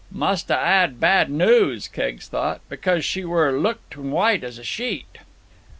"Must 0.11 0.49
'a' 0.49 0.57
'ad 0.57 0.99
bad 0.99 1.29
noos," 1.29 1.87
Keggs 1.87 2.27
thought, 2.27 2.61
"because 2.69 3.05
she 3.05 3.23
were 3.23 3.51
look'n' 3.51 4.09
white 4.09 4.43
as 4.43 4.57
a 4.57 4.63
sheet." 4.63 5.19